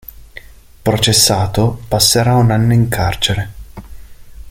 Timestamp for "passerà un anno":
1.87-2.73